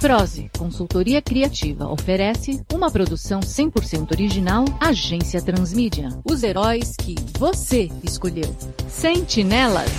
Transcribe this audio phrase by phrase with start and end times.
[0.00, 6.10] Prose, consultoria criativa, oferece uma produção 100% original Agência Transmídia.
[6.24, 8.54] Os heróis que você escolheu.
[8.88, 9.90] Sentinelas.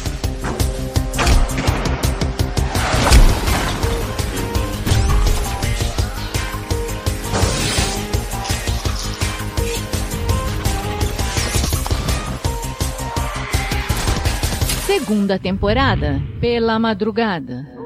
[14.85, 17.76] Segunda temporada, pela madrugada.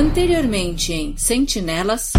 [0.00, 2.14] Anteriormente em Sentinelas.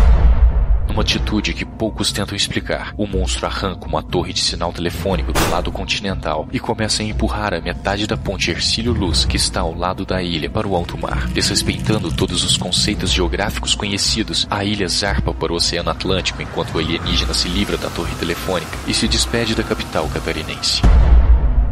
[0.88, 5.50] Numa atitude que poucos tentam explicar, o monstro arranca uma torre de sinal telefônico do
[5.50, 9.76] lado continental e começa a empurrar a metade da ponte Ercílio Luz, que está ao
[9.76, 11.28] lado da ilha, para o alto mar.
[11.30, 16.78] Desrespeitando todos os conceitos geográficos conhecidos, a ilha zarpa para o Oceano Atlântico enquanto o
[16.78, 20.84] alienígena se livra da torre telefônica e se despede da capital catarinense.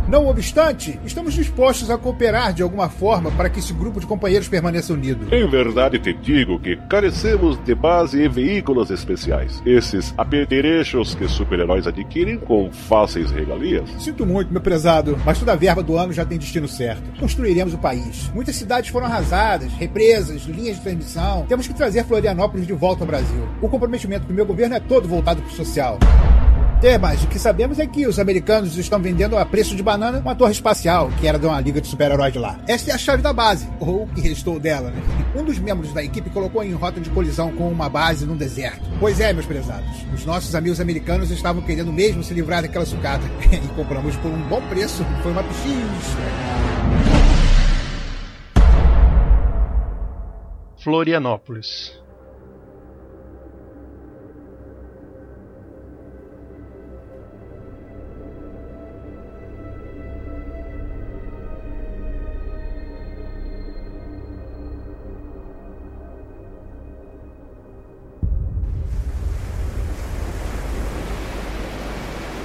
[0.10, 4.48] Não obstante, estamos dispostos a cooperar de alguma forma para que esse grupo de companheiros
[4.48, 5.28] permaneça unido.
[5.32, 9.62] Em verdade te digo que carecemos de base e veículos especiais.
[9.68, 13.88] Esses apetrechos que super-heróis adquirem com fáceis regalias.
[14.00, 17.04] Sinto muito, meu prezado, mas toda a verba do ano já tem destino certo.
[17.20, 18.32] Construiremos o país.
[18.34, 21.46] Muitas cidades foram arrasadas, represas, linhas de transmissão.
[21.48, 23.48] Temos que trazer Florianópolis de volta ao Brasil.
[23.62, 26.00] O comprometimento do meu governo é todo voltado para o social.
[26.82, 30.20] É, mas o que sabemos é que os americanos estão vendendo a preço de banana
[30.20, 32.58] uma torre espacial, que era de uma liga de super-heróis lá.
[32.70, 35.02] Essa é a chave da base, ou o que restou dela, né?
[35.36, 38.80] Um dos membros da equipe colocou em rota de colisão com uma base no deserto.
[38.98, 43.26] Pois é, meus prezados, os nossos amigos americanos estavam querendo mesmo se livrar daquela sucata.
[43.52, 46.18] e compramos por um bom preço, foi uma pechincha.
[50.78, 52.00] Florianópolis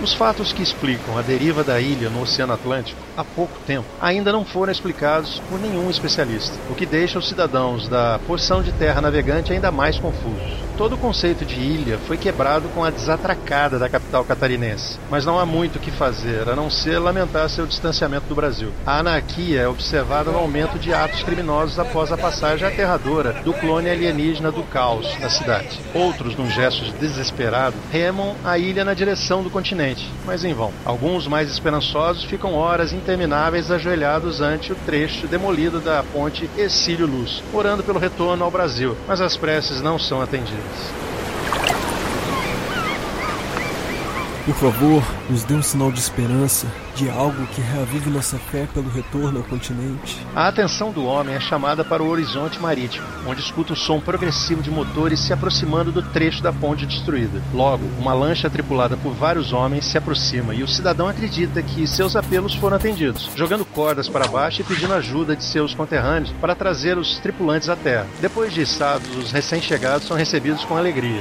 [0.04, 4.32] Os fatos que explicam a deriva da ilha no Oceano Atlântico há pouco tempo ainda
[4.32, 9.00] não foram explicados por nenhum especialista, o que deixa os cidadãos da porção de terra
[9.00, 10.64] navegante ainda mais confusos.
[10.76, 15.38] Todo o conceito de ilha foi quebrado com a desatracada da capital catarinense, mas não
[15.38, 18.72] há muito o que fazer a não ser lamentar seu distanciamento do Brasil.
[18.84, 23.88] A anarquia é observada no aumento de atos criminosos após a passagem aterradora do clone
[23.88, 25.78] alienígena do caos na cidade.
[25.94, 30.72] Outros, num gesto desesperado, remam a ilha na direção do continente, mas em vão.
[30.84, 37.42] Alguns mais esperançosos ficam horas intermináveis ajoelhados ante o trecho demolido da ponte Exílio Luz,
[37.52, 41.03] orando pelo retorno ao Brasil, mas as preces não são atendidas.
[44.44, 48.90] Por favor, nos dê um sinal de esperança, de algo que reavive nossa fé pelo
[48.90, 50.18] retorno ao continente.
[50.36, 54.62] A atenção do homem é chamada para o horizonte marítimo, onde escuta o som progressivo
[54.62, 57.40] de motores se aproximando do trecho da ponte destruída.
[57.54, 62.14] Logo, uma lancha tripulada por vários homens se aproxima e o cidadão acredita que seus
[62.14, 66.98] apelos foram atendidos, jogando cordas para baixo e pedindo ajuda de seus conterrâneos para trazer
[66.98, 68.06] os tripulantes à terra.
[68.20, 71.20] Depois de içados, os recém-chegados são recebidos com alegria.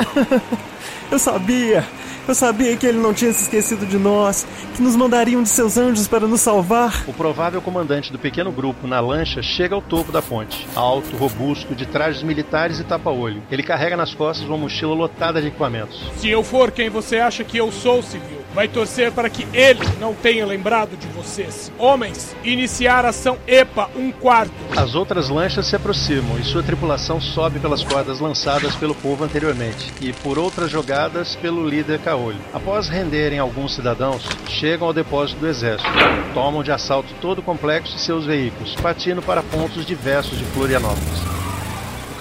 [1.10, 1.88] Eu sabia!
[2.26, 5.78] Eu sabia que ele não tinha se esquecido de nós, que nos mandariam de seus
[5.78, 7.04] anjos para nos salvar.
[7.06, 10.66] O provável comandante do pequeno grupo na lancha chega ao topo da ponte.
[10.74, 13.44] Alto, robusto, de trajes militares e tapa-olho.
[13.52, 16.00] Ele carrega nas costas uma mochila lotada de equipamentos.
[16.16, 19.84] Se eu for quem você acha que eu sou, civil, vai torcer para que ele
[20.00, 21.72] não tenha lembrado de vocês.
[21.78, 24.54] Homens, iniciar ação EPA um quarto.
[24.76, 29.94] As outras lanchas se aproximam e sua tripulação sobe pelas cordas lançadas pelo povo anteriormente
[30.02, 32.40] e por outras jogadas pelo líder Caolho.
[32.54, 35.90] Após renderem alguns cidadãos, chegam ao depósito do exército.
[36.34, 41.43] Tomam de assalto todo o complexo e seus veículos, partindo para pontos diversos de Florianópolis.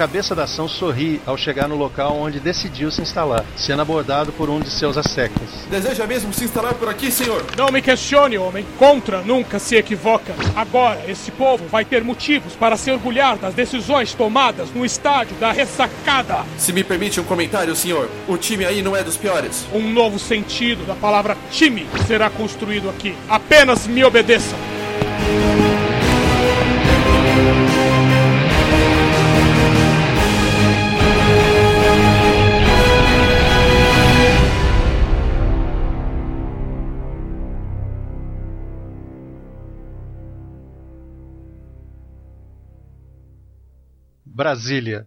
[0.03, 4.51] Cabeça da ação sorri ao chegar no local onde decidiu se instalar, sendo abordado por
[4.51, 5.49] um de seus assectas.
[5.71, 7.47] Deseja mesmo se instalar por aqui, senhor?
[7.57, 8.67] Não me questione, homem.
[8.81, 10.35] Contra nunca se equivoca.
[10.57, 15.53] Agora, esse povo vai ter motivos para se orgulhar das decisões tomadas no estádio da
[15.53, 16.45] ressacada.
[16.59, 19.65] Se me permite um comentário, senhor, o time aí não é dos piores.
[19.73, 23.15] Um novo sentido da palavra time será construído aqui.
[23.29, 24.59] Apenas me obedeçam.
[44.35, 45.07] Brasília.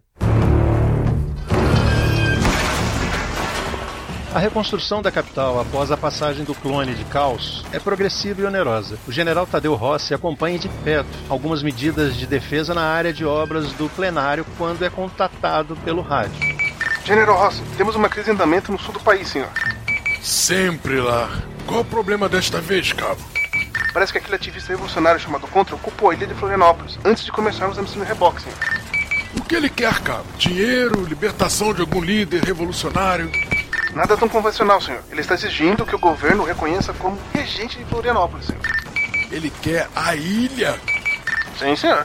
[4.32, 8.96] A reconstrução da capital após a passagem do clone de Caos é progressiva e onerosa.
[9.08, 13.72] O general Tadeu Rossi acompanha de perto algumas medidas de defesa na área de obras
[13.72, 16.38] do plenário quando é contatado pelo rádio.
[17.04, 19.50] General Rossi, temos uma crise em andamento no sul do país, senhor.
[20.22, 21.28] Sempre lá.
[21.66, 23.20] Qual o problema desta vez, cabo?
[23.92, 27.76] Parece que aquele ativista revolucionário chamado Contra ocupou a ilha de Florianópolis antes de começarmos
[27.76, 28.75] a missão de reboque, senhor.
[29.36, 30.26] O que ele quer, cabo?
[30.38, 33.30] Dinheiro, libertação de algum líder revolucionário?
[33.94, 35.02] Nada tão convencional, senhor.
[35.10, 38.62] Ele está exigindo que o governo o reconheça como regente de Florianópolis, senhor.
[39.30, 40.78] Ele quer a ilha?
[41.58, 42.04] Sim, senhor.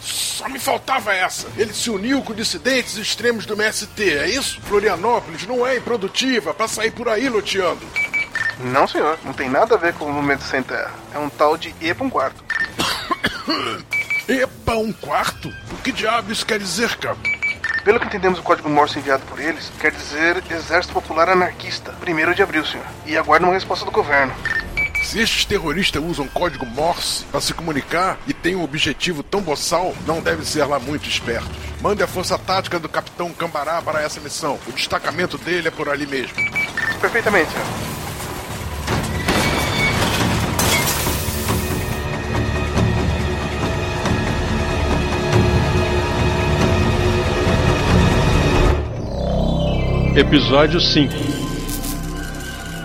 [0.00, 1.46] Só me faltava essa.
[1.56, 4.60] Ele se uniu com dissidentes extremos do MST, é isso?
[4.62, 7.80] Florianópolis não é improdutiva para sair por aí loteando.
[8.60, 9.18] Não, senhor.
[9.24, 10.92] Não tem nada a ver com o movimento sem terra.
[11.14, 12.42] É um tal de EPA um quarto.
[14.26, 15.52] EPA um quarto?
[15.70, 17.20] O que diabo isso quer dizer, cabo?
[17.84, 22.32] Pelo que entendemos o código Morse enviado por eles, quer dizer Exército Popular Anarquista, 1
[22.32, 22.86] de abril, senhor.
[23.04, 24.32] E aguarda uma resposta do governo.
[25.02, 29.94] Se estes terroristas usam código Morse para se comunicar e têm um objetivo tão boçal,
[30.06, 31.50] não devem ser lá muito espertos.
[31.82, 34.58] Mande a força tática do Capitão Cambará para essa missão.
[34.66, 36.34] O destacamento dele é por ali mesmo.
[36.98, 37.93] Perfeitamente, senhor.
[50.16, 51.12] Episódio 5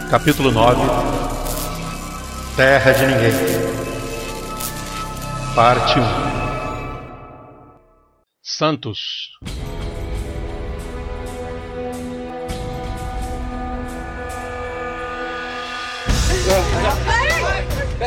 [0.09, 0.81] Capítulo 9
[2.55, 3.31] Terra de Ninguém.
[5.53, 6.03] Parte 1
[8.41, 8.99] Santos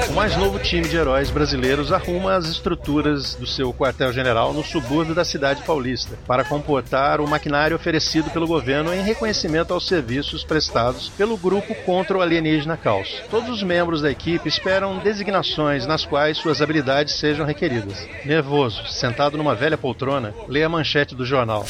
[0.09, 5.15] O mais novo time de heróis brasileiros arruma as estruturas do seu quartel-general no subúrbio
[5.15, 11.11] da cidade paulista para comportar o maquinário oferecido pelo governo em reconhecimento aos serviços prestados
[11.11, 13.23] pelo grupo contra o alienígena Caos.
[13.31, 18.09] Todos os membros da equipe esperam designações nas quais suas habilidades sejam requeridas.
[18.25, 21.67] Nervoso, sentado numa velha poltrona, lê a manchete do jornal.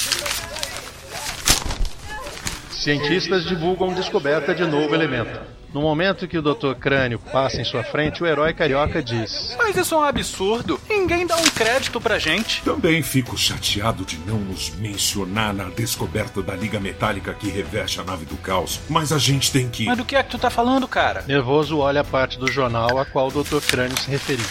[2.70, 5.51] Cientistas divulgam descoberta de novo elemento.
[5.72, 6.74] No momento que o Dr.
[6.78, 10.78] Crânio passa em sua frente, o herói carioca diz: Mas isso é um absurdo.
[10.88, 12.62] Ninguém dá um crédito pra gente.
[12.62, 18.04] Também fico chateado de não nos mencionar na descoberta da liga metálica que reveste a
[18.04, 18.80] nave do caos.
[18.88, 19.86] Mas a gente tem que.
[19.86, 21.24] Mas do que é que tu tá falando, cara?
[21.26, 23.60] Nervoso olha a parte do jornal a qual o Dr.
[23.66, 24.44] Crânio se referiu.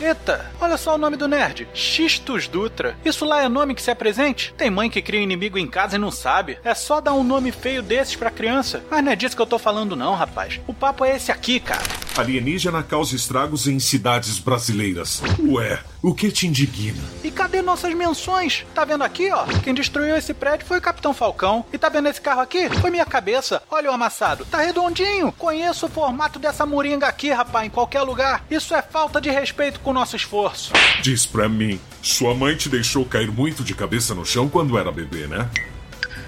[0.00, 1.66] Eita, olha só o nome do nerd.
[1.72, 2.96] Xistus Dutra.
[3.04, 4.54] Isso lá é nome que se apresente?
[4.56, 6.58] Tem mãe que cria inimigo em casa e não sabe.
[6.62, 8.84] É só dar um nome feio desses pra criança.
[8.90, 10.60] Mas não é disso que eu tô falando não, rapaz.
[10.66, 11.82] O papo é esse aqui, cara.
[12.16, 15.22] Alienígena causa estragos em cidades brasileiras.
[15.48, 17.02] Ué, o que te indigna?
[17.24, 18.64] E cadê nossas menções?
[18.72, 19.44] Tá vendo aqui, ó?
[19.64, 21.66] Quem destruiu esse prédio foi o Capitão Falcão.
[21.72, 22.68] E tá vendo esse carro aqui?
[22.80, 23.60] Foi minha cabeça.
[23.68, 24.44] Olha o amassado.
[24.44, 25.32] Tá redondinho.
[25.32, 28.44] Conheço o formato dessa moringa aqui, rapaz, em qualquer lugar.
[28.48, 30.72] Isso é falta de respeito com o nosso esforço.
[31.02, 34.92] Diz pra mim, sua mãe te deixou cair muito de cabeça no chão quando era
[34.92, 35.50] bebê, né?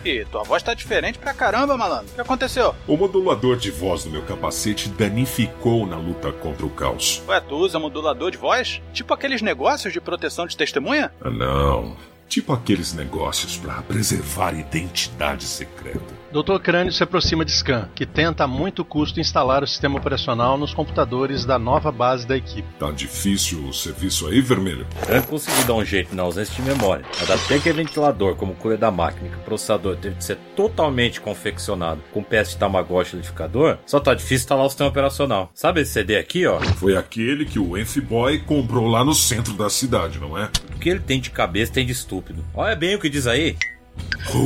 [0.04, 2.12] E tua voz tá diferente pra caramba, malandro.
[2.12, 2.74] O que aconteceu?
[2.86, 7.22] O modulador de voz do meu capacete danificou na luta contra o caos.
[7.28, 8.80] Ué, tu usa modulador de voz?
[8.92, 11.12] Tipo aqueles negócios de proteção de testemunha?
[11.20, 11.96] Ah, não.
[12.28, 16.17] Tipo aqueles negócios para preservar identidade secreta.
[16.30, 16.58] Dr.
[16.62, 20.74] Crânio se aproxima de Scan, que tenta a muito custo instalar o sistema operacional nos
[20.74, 22.68] computadores da nova base da equipe.
[22.78, 24.86] Tá difícil o serviço aí, vermelho?
[25.08, 27.04] Eu consegui dar um jeito na ausência de memória.
[27.18, 31.18] Mas até que ventilador, como cura da máquina, que o processador teve de ser totalmente
[31.18, 35.50] confeccionado com peça de Tamagotchi liquidificador, só tá difícil instalar o sistema operacional.
[35.54, 36.60] Sabe esse CD aqui, ó?
[36.60, 37.72] Foi aquele que o
[38.06, 40.50] Boy comprou lá no centro da cidade, não é?
[40.74, 42.44] O que ele tem de cabeça tem de estúpido.
[42.54, 43.56] Olha bem o que diz aí.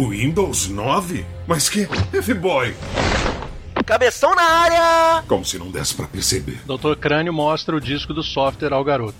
[0.08, 1.24] Windows 9?
[1.46, 1.88] Mas que.
[2.12, 2.74] F-Boy!
[3.84, 5.24] Cabeção na área!
[5.26, 6.60] Como se não desse pra perceber.
[6.64, 6.94] Dr.
[6.98, 9.16] Crânio mostra o disco do software ao garoto.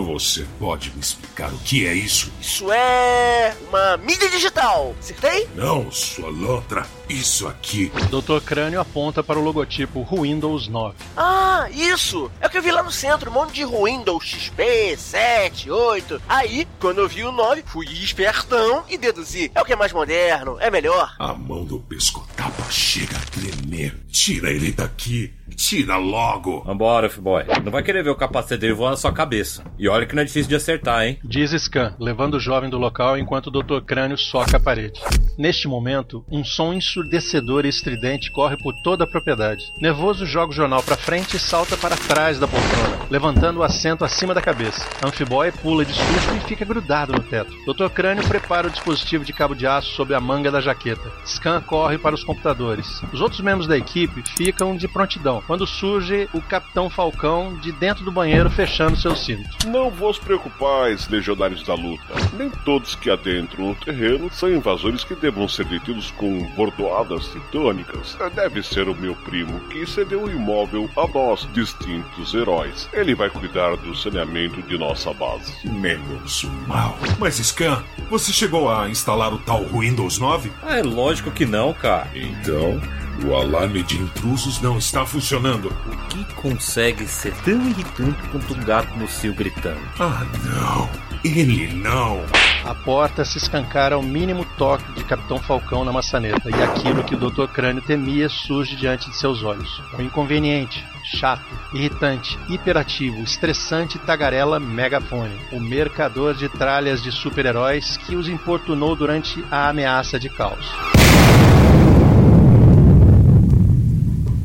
[0.00, 2.32] Você pode me explicar o que é isso?
[2.40, 3.54] Isso é.
[3.68, 5.46] uma mídia digital, acertei?
[5.54, 6.86] Não, sua lotra.
[7.10, 7.92] Isso aqui.
[8.08, 8.42] Dr.
[8.42, 10.96] Crânio aponta para o logotipo Windows 9.
[11.14, 12.30] Ah, isso!
[12.40, 16.22] É o que eu vi lá no centro, um monte de Windows XP, 7, 8.
[16.26, 19.52] Aí, quando eu vi o 9, fui espertão e deduzi.
[19.54, 21.14] É o que é mais moderno, é melhor.
[21.18, 23.94] A mão do pescotapa chega a tremer.
[24.10, 25.34] Tira ele daqui.
[25.54, 26.62] Tira logo.
[26.64, 27.44] Vambora, F-Boy.
[27.64, 29.64] Não vai querer ver o capacete dele voar na sua cabeça.
[29.78, 31.18] E olha que não é difícil de acertar, hein?
[31.24, 33.80] Diz Scan, levando o jovem do local enquanto o Dr.
[33.84, 35.00] Crânio soca a parede.
[35.38, 39.64] Neste momento, um som ensurdecedor e estridente corre por toda a propriedade.
[39.80, 44.04] Nervoso joga o jornal para frente e salta para trás da poltrona, levantando o assento
[44.04, 44.86] acima da cabeça.
[45.04, 47.52] Amphiboy pula de susto e fica grudado no teto.
[47.66, 47.88] Dr.
[47.88, 51.10] Crânio prepara o dispositivo de cabo de aço sob a manga da jaqueta.
[51.26, 53.02] Scan corre para os computadores.
[53.12, 58.04] Os outros membros da equipe ficam de prontidão, quando surge o Capitão Falcão de dentro
[58.04, 59.66] do banheiro fechando seu cinto.
[59.66, 62.04] Não vos preocupais, legionários da luta.
[62.36, 68.16] Nem todos que adentram o terreno são invasores que devam ser detidos com bordoadas titânicas.
[68.34, 72.88] Deve ser o meu primo que cedeu o imóvel a nós, distintos heróis.
[72.92, 75.52] Ele vai cuidar do saneamento de nossa base.
[75.68, 76.96] Menos mal.
[77.18, 80.52] Mas Scan, você chegou a instalar o tal Windows 9?
[80.62, 82.08] Ah, é lógico que não, cara.
[82.14, 82.80] Então,
[83.24, 85.68] o alarme de intrusos não está funcionando.
[85.68, 89.80] O que consegue ser tão irritante quanto um gato no cio gritando?
[89.98, 90.88] Ah, não.
[91.24, 92.24] Ele não.
[92.64, 97.14] A porta se escancara ao mínimo toque de Capitão Falcão na maçaneta, e aquilo que
[97.14, 97.46] o Dr.
[97.52, 99.80] Crânio temia surge diante de seus olhos.
[99.98, 105.36] Um inconveniente, chato, irritante, hiperativo, estressante tagarela megafone.
[105.52, 110.66] O mercador de tralhas de super-heróis que os importunou durante a ameaça de caos.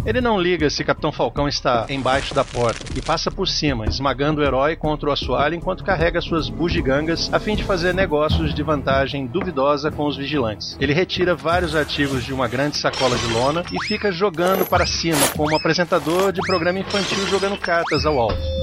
[0.07, 4.39] Ele não liga se Capitão Falcão está embaixo da porta e passa por cima, esmagando
[4.39, 8.63] o herói contra o assoalho enquanto carrega suas bugigangas a fim de fazer negócios de
[8.63, 10.77] vantagem duvidosa com os vigilantes.
[10.79, 15.27] Ele retira vários artigos de uma grande sacola de lona e fica jogando para cima
[15.35, 18.56] como apresentador de programa infantil jogando cartas ao alto.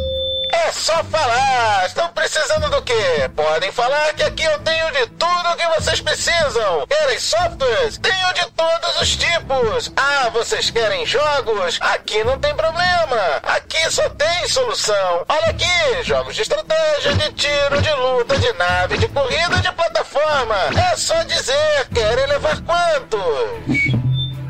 [0.67, 1.85] É só falar!
[1.85, 3.29] Estão precisando do quê?
[3.37, 6.87] Podem falar que aqui eu tenho de tudo o que vocês precisam!
[6.87, 7.99] Querem softwares?
[7.99, 9.93] Tenho de todos os tipos!
[9.95, 11.79] Ah, vocês querem jogos?
[11.83, 13.43] Aqui não tem problema!
[13.43, 15.27] Aqui só tem solução!
[15.29, 16.03] Olha aqui!
[16.03, 20.57] Jogos de estratégia, de tiro, de luta, de nave, de corrida, de plataforma!
[20.93, 21.89] É só dizer!
[21.93, 24.05] Querem levar quantos?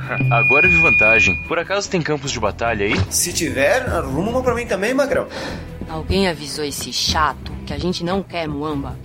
[0.31, 1.35] Agora eu vi vantagem.
[1.49, 2.95] Por acaso tem campos de batalha aí?
[3.11, 5.27] Se tiver, arruma uma pra mim também, Magrão.
[5.89, 8.97] Alguém avisou esse chato que a gente não quer muamba?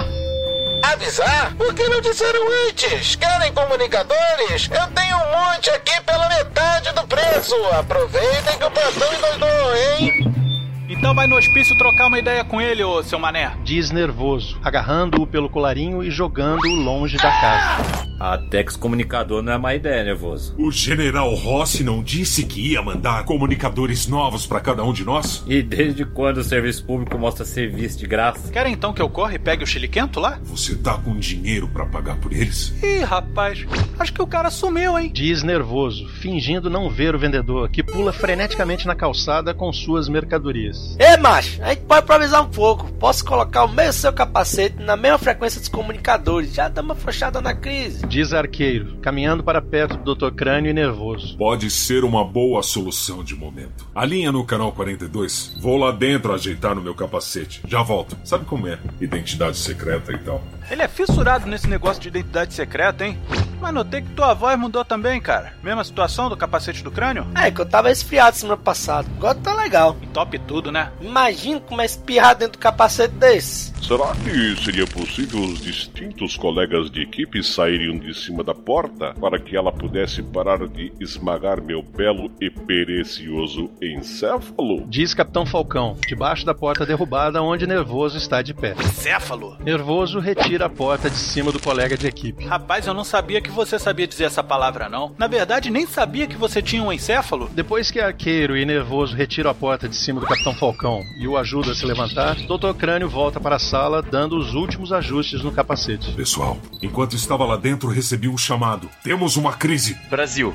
[0.83, 1.55] Avisar?
[1.55, 3.15] Por que não disseram antes?
[3.15, 4.69] Querem comunicadores?
[4.71, 7.55] Eu tenho um monte aqui pela metade do preço.
[7.77, 10.48] Aproveitem que o plantão endoidou, hein?
[10.89, 13.55] Então vai no hospício trocar uma ideia com ele, ô seu mané.
[13.63, 18.09] Diz nervoso, agarrando-o pelo colarinho e jogando-o longe da casa.
[18.19, 20.53] Até que esse comunicador não é má ideia, nervoso.
[20.57, 25.43] O general Rossi não disse que ia mandar comunicadores novos para cada um de nós?
[25.47, 28.51] E desde quando o serviço público mostra serviço de graça?
[28.51, 30.39] Querem então que eu corra e pegue o chiliquento lá?
[30.43, 32.73] Você tá com dinheiro para pagar por eles?
[32.83, 33.65] Ih, rapaz,
[33.97, 35.11] acho que o cara sumiu, hein?
[35.13, 40.78] Diz nervoso, fingindo não ver o vendedor, que pula freneticamente na calçada com suas mercadorias.
[40.99, 42.91] Ê, macho, a gente pode improvisar um pouco.
[42.93, 46.53] Posso colocar o mesmo seu capacete na mesma frequência dos comunicadores.
[46.53, 48.05] Já dá uma frouxada na crise.
[48.05, 50.35] Diz arqueiro, caminhando para perto do Dr.
[50.35, 51.37] Crânio e nervoso.
[51.37, 53.87] Pode ser uma boa solução de momento.
[53.95, 55.55] Alinha no canal 42.
[55.61, 57.61] Vou lá dentro ajeitar no meu capacete.
[57.65, 58.17] Já volto.
[58.25, 58.77] Sabe como é?
[58.99, 60.43] Identidade secreta e tal.
[60.69, 63.17] Ele é fissurado nesse negócio de identidade secreta, hein?
[63.59, 65.53] Mas notei que tua voz mudou também, cara.
[65.61, 67.27] Mesma situação do capacete do crânio?
[67.35, 69.07] É, que eu tava esfriado semana passada.
[69.17, 69.95] Agora tá legal.
[70.13, 70.91] Top tudo, né?
[71.01, 73.73] Imagina como é espirrar dentro do capacete desse.
[73.81, 79.39] Será que seria possível os distintos colegas de equipe saírem de cima da porta para
[79.39, 84.85] que ela pudesse parar de esmagar meu belo e precioso encéfalo?
[84.87, 88.75] Diz Capitão Falcão, debaixo da porta derrubada onde Nervoso está de pé.
[88.79, 89.57] Encéfalo?
[89.59, 92.45] Nervoso retira a porta de cima do colega de equipe.
[92.45, 95.13] Rapaz, eu não sabia que você sabia dizer essa palavra, não.
[95.17, 97.49] Na verdade, nem sabia que você tinha um encéfalo.
[97.53, 101.37] Depois que Arqueiro e Nervoso retiram a porta de cima do Capitão Falcão e o
[101.37, 102.73] ajuda a se levantar, Dr.
[102.77, 106.11] Crânio volta para a sala dando os últimos ajustes no capacete.
[106.13, 108.89] Pessoal, enquanto estava lá dentro, recebi um chamado.
[109.03, 109.97] Temos uma crise.
[110.09, 110.53] Brasil.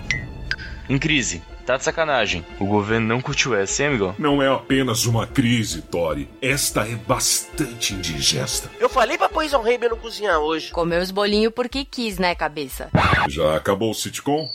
[0.88, 1.42] Em crise.
[1.66, 2.44] Tá de sacanagem.
[2.60, 4.14] O governo não curtiu essa, hein, amigo?
[4.18, 6.28] Não é apenas uma crise, Tori.
[6.42, 8.70] Esta é bastante indigesta.
[8.78, 10.70] Eu falei pra Poison Raven não cozinhar hoje.
[10.70, 12.90] Comeu os bolinhos porque quis, né, cabeça?
[13.28, 14.46] Já acabou o sitcom?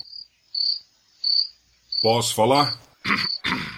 [2.01, 2.77] Posso falar?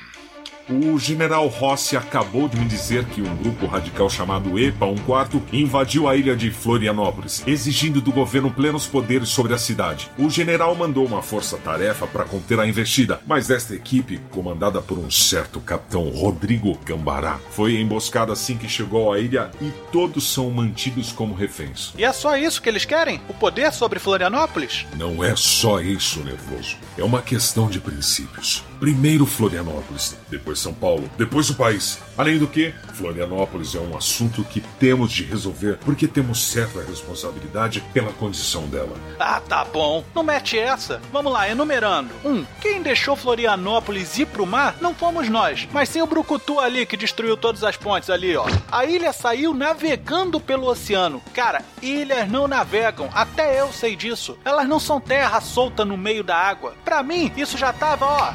[0.69, 5.41] O general Rossi acabou de me dizer que um grupo radical chamado EPA 1 quarto
[5.51, 10.09] invadiu a ilha de Florianópolis, exigindo do governo plenos poderes sobre a cidade.
[10.17, 15.09] O general mandou uma força-tarefa para conter a investida, mas esta equipe, comandada por um
[15.09, 21.11] certo capitão Rodrigo Cambará, foi emboscada assim que chegou à ilha e todos são mantidos
[21.11, 21.93] como reféns.
[21.97, 23.19] E é só isso que eles querem?
[23.27, 24.85] O poder sobre Florianópolis?
[24.95, 26.77] Não é só isso, nervoso.
[26.97, 28.63] É uma questão de princípios.
[28.81, 31.99] Primeiro Florianópolis, depois São Paulo, depois o país.
[32.17, 37.79] Além do que, Florianópolis é um assunto que temos de resolver porque temos certa responsabilidade
[37.93, 38.97] pela condição dela.
[39.19, 40.03] Ah, tá bom.
[40.15, 40.99] Não mete essa.
[41.11, 42.09] Vamos lá, enumerando.
[42.25, 46.83] Um, quem deixou Florianópolis ir pro mar não fomos nós, mas sim o Brucutu ali
[46.87, 48.47] que destruiu todas as pontes ali, ó.
[48.71, 51.21] A ilha saiu navegando pelo oceano.
[51.35, 54.39] Cara, ilhas não navegam, até eu sei disso.
[54.43, 56.73] Elas não são terra solta no meio da água.
[56.83, 58.33] Pra mim, isso já tava, ó,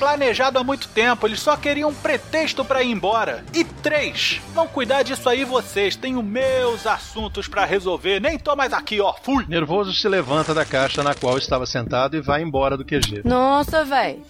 [0.00, 3.44] planejado há muito tempo, eles só queriam um pretexto para ir embora.
[3.52, 8.72] E três, vão cuidar disso aí vocês, tenho meus assuntos para resolver, nem tô mais
[8.72, 9.44] aqui, ó, fui.
[9.46, 13.20] Nervoso se levanta da caixa na qual estava sentado e vai embora do QG.
[13.24, 14.24] Nossa, velho.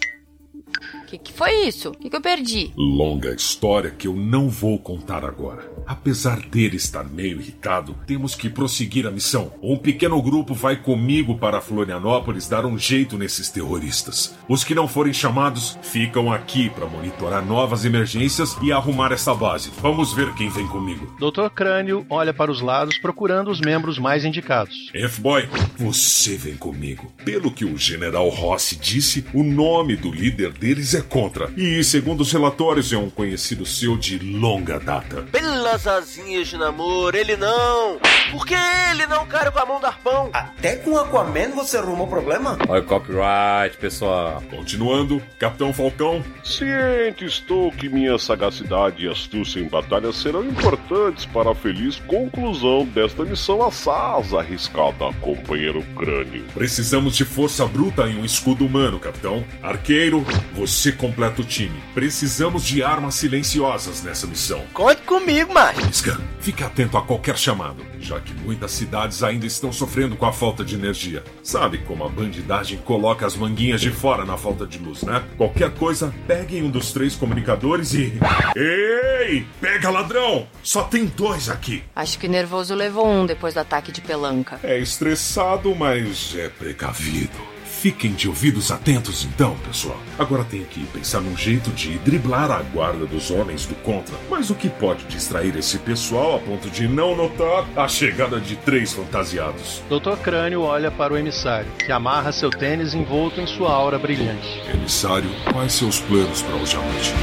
[1.07, 1.91] Que que foi isso?
[1.93, 2.73] Que que eu perdi?
[2.77, 5.69] Longa história que eu não vou contar agora.
[5.87, 9.53] Apesar dele estar meio irritado, temos que prosseguir a missão.
[9.61, 14.37] Um pequeno grupo vai comigo para Florianópolis dar um jeito nesses terroristas.
[14.49, 19.73] Os que não forem chamados ficam aqui para monitorar novas emergências e arrumar essa base.
[19.81, 21.13] Vamos ver quem vem comigo.
[21.19, 21.49] Dr.
[21.53, 24.91] Crânio olha para os lados procurando os membros mais indicados.
[24.95, 27.13] F-Boy, você vem comigo.
[27.25, 31.51] Pelo que o General Rossi disse, o nome do líder deles é Contra.
[31.57, 35.23] E, segundo os relatórios, é um conhecido seu de longa data.
[35.33, 37.99] Pelas asinhas de namoro, ele não.
[38.31, 38.55] Por que
[38.91, 40.29] ele não, cara, com a mão do arpão?
[40.33, 42.59] Até com Aquaman você arrumou problema?
[42.69, 44.43] Olha o copyright, pessoal.
[44.51, 46.23] Continuando, Capitão Falcão.
[46.45, 52.85] Ciente estou que minha sagacidade e astúcia em batalha serão importantes para a feliz conclusão
[52.85, 56.45] desta missão assaz arriscada, companheiro crânio.
[56.53, 59.43] Precisamos de força bruta em um escudo humano, capitão.
[59.63, 60.25] Arqueiro,
[60.55, 61.81] você completa o time.
[61.95, 64.63] Precisamos de armas silenciosas nessa missão.
[64.73, 65.81] Conte comigo, macho.
[65.93, 70.33] Scan, fique atento a qualquer chamado, já que muitas cidades ainda estão sofrendo com a
[70.33, 71.23] falta de energia.
[71.43, 75.23] Sabe como a bandidagem coloca as manguinhas de fora na falta de luz, né?
[75.37, 78.13] Qualquer coisa, peguem um dos três comunicadores e.
[78.57, 79.47] Ei!
[79.61, 80.47] Pega ladrão!
[80.63, 81.83] Só tem dois aqui.
[81.95, 84.61] Acho que o nervoso levou um depois do ataque de pelanca.
[84.63, 87.50] É estressado, mas é precavido.
[87.81, 89.97] Fiquem de ouvidos atentos então, pessoal.
[90.19, 94.15] Agora tenho que pensar num jeito de driblar a guarda dos homens do contra.
[94.29, 98.55] Mas o que pode distrair esse pessoal a ponto de não notar a chegada de
[98.57, 99.83] três fantasiados?
[99.89, 100.23] Dr.
[100.23, 104.61] Crânio olha para o emissário, que amarra seu tênis envolto em sua aura brilhante.
[104.75, 107.15] Emissário, quais seus planos para hoje à noite?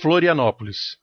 [0.00, 0.96] Florianópolis.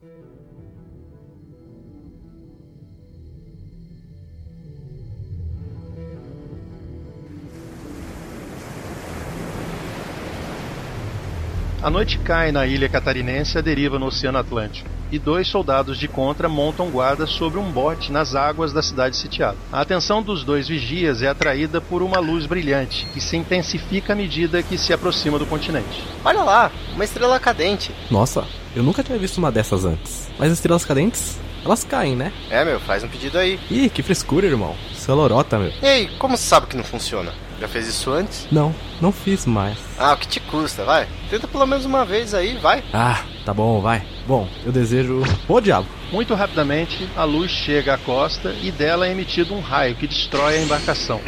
[11.83, 16.07] A noite cai na ilha catarinense à deriva no Oceano Atlântico, e dois soldados de
[16.07, 19.57] contra montam guarda sobre um bote nas águas da cidade sitiada.
[19.69, 24.15] A atenção dos dois vigias é atraída por uma luz brilhante, que se intensifica à
[24.15, 26.01] medida que se aproxima do continente.
[26.23, 27.93] Olha lá, uma estrela cadente.
[28.09, 30.29] Nossa, eu nunca tinha visto uma dessas antes.
[30.39, 32.31] Mas estrelas cadentes, elas caem, né?
[32.49, 33.59] É, meu, faz um pedido aí.
[33.69, 34.73] Ih, que frescura, irmão.
[34.93, 35.73] Isso é lorota, meu.
[35.81, 37.33] Ei, como você sabe que não funciona?
[37.59, 38.47] Já fez isso antes?
[38.51, 39.77] Não, não fiz mais.
[39.97, 41.07] Ah, o que te custa, vai.
[41.29, 42.83] Tenta pelo menos uma vez aí, vai.
[42.93, 44.03] Ah, tá bom, vai.
[44.27, 45.23] Bom, eu desejo.
[45.47, 45.87] Bom diabo.
[46.11, 50.57] Muito rapidamente, a luz chega à costa e dela é emitido um raio que destrói
[50.57, 51.19] a embarcação.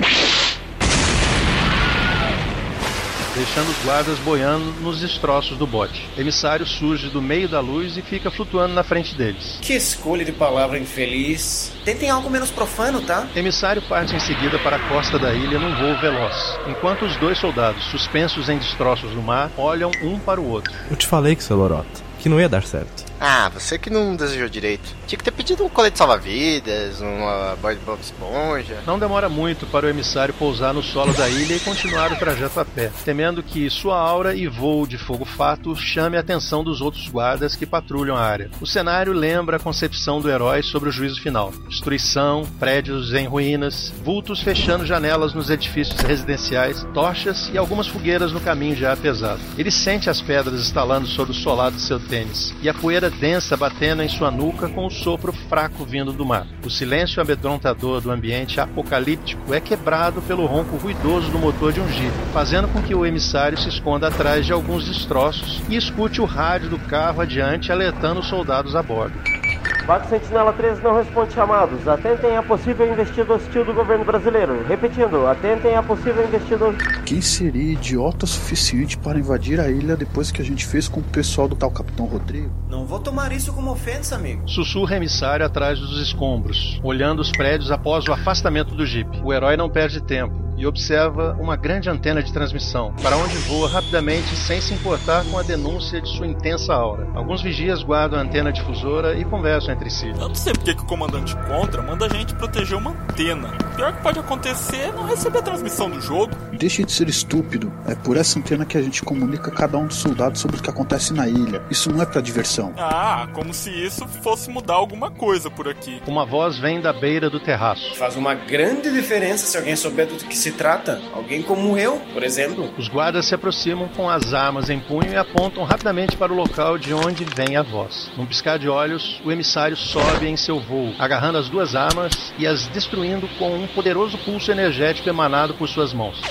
[3.35, 6.07] Deixando os guardas boiando nos destroços do bote.
[6.17, 9.59] Emissário surge do meio da luz e fica flutuando na frente deles.
[9.61, 11.73] Que escolha de palavra infeliz.
[11.83, 13.27] Tentem algo menos profano, tá?
[13.35, 17.37] Emissário parte em seguida para a costa da ilha num voo veloz, enquanto os dois
[17.37, 20.73] soldados, suspensos em destroços no mar, olham um para o outro.
[20.89, 22.05] Eu te falei que isso é lorota.
[22.19, 23.03] Que não ia dar certo.
[23.19, 24.93] Ah, você que não desejou direito.
[25.07, 28.79] Tinha que ter pedido um colete salva-vidas, uma boy de Bob Esponja.
[28.85, 32.59] Não demora muito para o emissário pousar no solo da ilha e continuar o trajeto
[32.59, 37.07] a pé, temendo que sua aura e voo de fogo-fato chame a atenção dos outros
[37.07, 38.49] guardas que patrulham a área.
[38.59, 43.93] O cenário lembra a concepção do herói sobre o juízo final: destruição, prédios em ruínas,
[44.03, 49.39] vultos fechando janelas nos edifícios residenciais, tochas e algumas fogueiras no caminho já pesado.
[49.57, 53.09] Ele sente as pedras estalando sobre o solado de seu tênis e a poeira poeira
[53.09, 56.47] densa batendo em sua nuca com o sopro fraco vindo do mar.
[56.65, 61.87] O silêncio amedrontador do ambiente apocalíptico é quebrado pelo ronco ruidoso do motor de um
[61.87, 66.25] jeep, fazendo com que o emissário se esconda atrás de alguns destroços e escute o
[66.25, 69.44] rádio do carro adiante alertando os soldados a bordo.
[69.85, 71.87] Vaca Sentinela 13 não responde chamados.
[71.87, 74.65] Atentem a possível investida hostil do governo brasileiro.
[74.67, 76.73] Repetindo, atentem a possível investida
[77.05, 81.03] Quem seria idiota suficiente para invadir a ilha depois que a gente fez com o
[81.03, 82.49] pessoal do tal Capitão Rodrigo?
[82.67, 84.49] Não vou tomar isso como ofensa, amigo.
[84.49, 89.21] Sussurra emissário atrás dos escombros, olhando os prédios após o afastamento do Jeep.
[89.23, 93.69] O herói não perde tempo e observa uma grande antena de transmissão, para onde voa
[93.69, 97.07] rapidamente sem se importar com a denúncia de sua intensa aura.
[97.13, 100.09] Alguns vigias guardam a antena difusora e conversam entre si.
[100.09, 103.49] Eu não sei porque que o comandante Contra manda a gente proteger uma antena.
[103.71, 106.33] O pior que pode acontecer é não receber a transmissão do jogo.
[106.57, 107.71] Deixe de ser estúpido.
[107.87, 110.69] É por essa antena que a gente comunica cada um dos soldados sobre o que
[110.69, 111.61] acontece na ilha.
[111.69, 112.73] Isso não é para diversão.
[112.77, 116.01] Ah, como se isso fosse mudar alguma coisa por aqui.
[116.07, 117.95] Uma voz vem da beira do terraço.
[117.95, 121.01] Faz uma grande diferença se alguém souber do que se trata.
[121.11, 122.71] Alguém como eu, por exemplo.
[122.77, 126.77] Os guardas se aproximam com as armas em punho e apontam rapidamente para o local
[126.77, 128.11] de onde vem a voz.
[128.15, 132.45] Num piscar de olhos, o emissário sobe em seu voo, agarrando as duas armas e
[132.45, 136.21] as destruindo com um poderoso pulso energético emanado por suas mãos.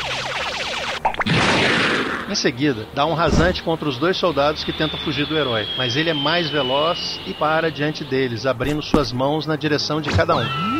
[2.30, 5.96] Em seguida, dá um rasante contra os dois soldados que tentam fugir do herói, mas
[5.96, 10.36] ele é mais veloz e para diante deles, abrindo suas mãos na direção de cada
[10.36, 10.73] um.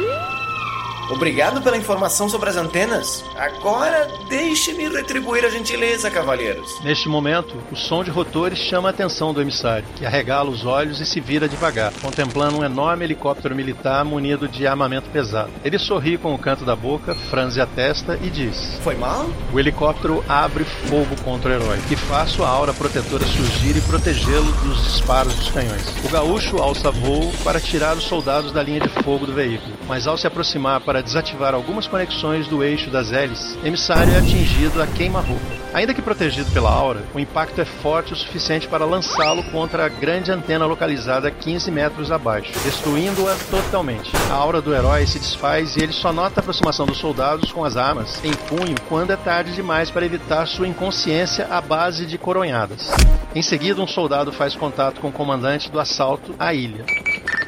[1.11, 3.25] Obrigado pela informação sobre as antenas.
[3.37, 6.81] Agora deixe-me retribuir a gentileza, cavalheiros.
[6.83, 11.01] Neste momento, o som de rotores chama a atenção do emissário, que arregala os olhos
[11.01, 15.51] e se vira devagar, contemplando um enorme helicóptero militar munido de armamento pesado.
[15.65, 19.27] Ele sorri com o canto da boca, franze a testa e diz: Foi mal?
[19.53, 24.51] O helicóptero abre fogo contra o herói, que faz sua aura protetora surgir e protegê-lo
[24.65, 26.05] dos disparos dos canhões.
[26.05, 30.07] O gaúcho alça voo para tirar os soldados da linha de fogo do veículo, mas
[30.07, 34.87] ao se aproximar para desativar algumas conexões do eixo das hélices, emissário é atingido a
[34.87, 35.65] queima-roupa.
[35.75, 39.89] Ainda que protegido pela aura, o impacto é forte o suficiente para lançá-lo contra a
[39.89, 44.11] grande antena localizada 15 metros abaixo, destruindo-a totalmente.
[44.31, 47.65] A aura do herói se desfaz e ele só nota a aproximação dos soldados com
[47.65, 52.17] as armas em punho quando é tarde demais para evitar sua inconsciência à base de
[52.17, 52.91] coronhadas.
[53.35, 56.85] Em seguida, um soldado faz contato com o comandante do assalto à ilha.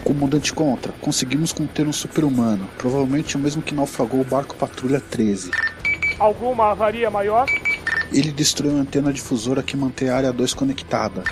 [0.07, 5.51] Comandante Contra, conseguimos conter um super-humano, provavelmente o mesmo que naufragou o barco Patrulha 13.
[6.17, 7.45] Alguma avaria maior?
[8.13, 11.25] Ele destruiu a antena difusora que mantém a área 2 conectada.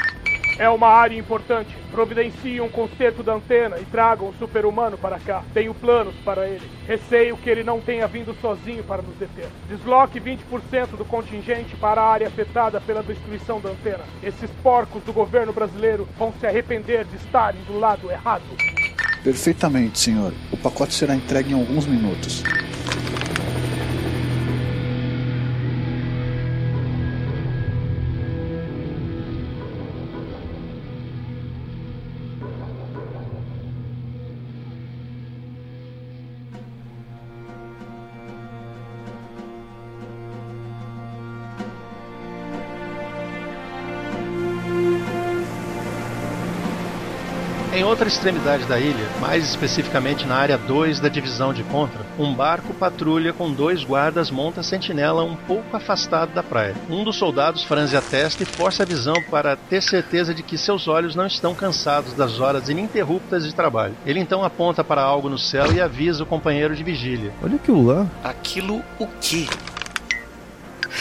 [0.59, 1.75] É uma área importante.
[1.90, 5.43] Providencie um conserto da antena e tragam o super-humano para cá.
[5.53, 6.69] Tenho planos para ele.
[6.87, 9.49] Receio que ele não tenha vindo sozinho para nos deter.
[9.69, 14.05] Desloque 20% do contingente para a área afetada pela destruição da antena.
[14.23, 18.45] Esses porcos do governo brasileiro vão se arrepender de estarem do lado errado.
[19.23, 20.33] Perfeitamente, senhor.
[20.53, 22.43] O pacote será entregue em alguns minutos.
[48.05, 52.75] Outra extremidade da ilha, mais especificamente na área 2 da divisão de contra, um barco
[52.75, 56.75] patrulha com dois guardas monta a sentinela um pouco afastado da praia.
[56.90, 60.59] Um dos soldados franze a testa e força a visão para ter certeza de que
[60.59, 63.95] seus olhos não estão cansados das horas ininterruptas de trabalho.
[64.05, 67.33] Ele então aponta para algo no céu e avisa o companheiro de vigília.
[67.43, 68.07] Olha aquilo lá.
[68.23, 69.47] Aquilo o quê?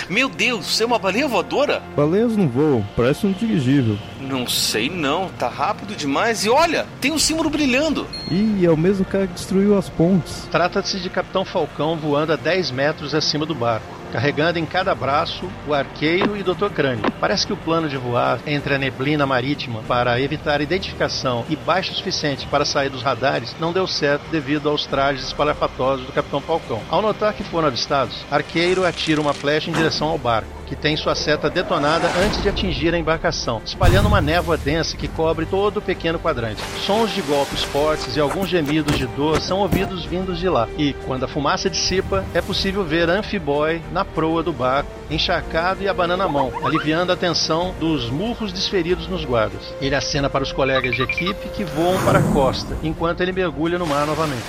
[0.09, 1.81] Meu Deus, você é uma baleia voadora?
[1.95, 3.97] Baleias não voam, parece um dirigível.
[4.19, 6.45] Não sei não, tá rápido demais.
[6.45, 8.07] E olha, tem um símbolo brilhando.
[8.31, 10.47] Ih, é o mesmo cara que destruiu as pontes.
[10.51, 15.49] Trata-se de Capitão Falcão voando a 10 metros acima do barco carregando em cada braço
[15.67, 16.69] o arqueiro e Dr.
[16.71, 17.11] Crânio.
[17.19, 21.91] Parece que o plano de voar entre a neblina marítima para evitar identificação e baixo
[21.91, 26.39] o suficiente para sair dos radares não deu certo devido aos trajes espalhafatosos do Capitão
[26.39, 26.79] Falcão.
[26.91, 30.95] Ao notar que foram avistados, Arqueiro atira uma flecha em direção ao barco que tem
[30.97, 35.77] sua seta detonada antes de atingir a embarcação, espalhando uma névoa densa que cobre todo
[35.77, 36.61] o pequeno quadrante.
[36.85, 40.67] Sons de golpes fortes e alguns gemidos de dor são ouvidos vindos de lá.
[40.77, 45.87] E, quando a fumaça dissipa, é possível ver Amphiboy na proa do barco, encharcado e
[45.87, 49.73] abanando a mão, aliviando a tensão dos murros desferidos nos guardas.
[49.81, 53.77] Ele acena para os colegas de equipe que voam para a costa, enquanto ele mergulha
[53.77, 54.43] no mar novamente.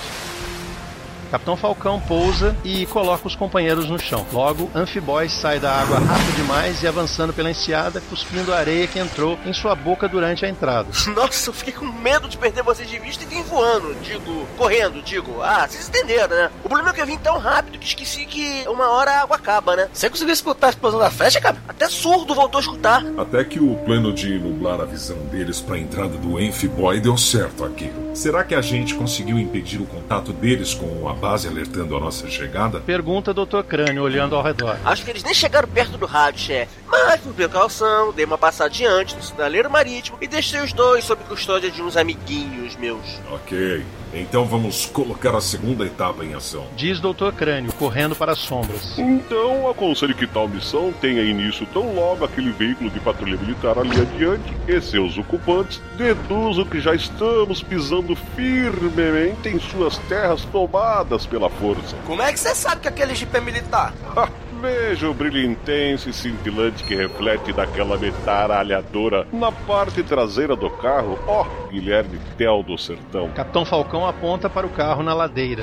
[1.25, 4.25] Capitão Falcão pousa e coloca os companheiros no chão.
[4.31, 8.99] Logo, Amphiboy sai da água rápido demais e avançando pela enseada, cuspindo a areia que
[8.99, 10.89] entrou em sua boca durante a entrada.
[11.15, 15.01] Nossa, eu fiquei com medo de perder vocês de vista e vim voando, digo, correndo,
[15.01, 15.41] digo.
[15.41, 16.49] Ah, vocês entenderam, né?
[16.63, 19.35] O problema é que eu vim tão rápido que esqueci que uma hora a água
[19.35, 19.89] acaba, né?
[19.93, 21.57] Você conseguiu escutar a explosão da flecha, cara?
[21.67, 23.03] Até surdo voltou a escutar.
[23.17, 27.17] Até que o plano de nublar a visão deles para a entrada do Amphiboy deu
[27.17, 27.91] certo aqui.
[28.15, 32.29] Será que a gente conseguiu impedir o contato deles com a base alertando a nossa
[32.29, 32.79] chegada?
[32.79, 33.61] Pergunta Dr.
[33.67, 34.77] Crânio olhando ao redor.
[34.85, 36.71] Acho que eles nem chegaram perto do rádio, chefe.
[36.87, 41.25] Mas, por precaução, dei uma passada adiante no sinaleiro marítimo e deixei os dois sob
[41.25, 43.19] custódia de uns amiguinhos meus.
[43.29, 43.83] Ok.
[44.15, 46.65] Então vamos colocar a segunda etapa em ação.
[46.75, 47.31] Diz Dr.
[47.35, 48.97] Crânio, correndo para as sombras.
[48.97, 53.99] Então, aconselho que tal missão tenha início tão logo aquele veículo de patrulha militar ali
[53.99, 61.49] adiante e seus ocupantes deduzam que já estamos pisando firmemente em suas terras tomadas pela
[61.49, 61.95] força.
[62.05, 63.93] Como é que você sabe que aquele jipe é militar?
[64.65, 71.19] Veja o brilho intenso e cintilante que reflete daquela metralhadora na parte traseira do carro.
[71.27, 73.29] Ó, oh, Guilherme Tel do Sertão.
[73.29, 75.61] Capitão Falcão aponta para o carro na ladeira.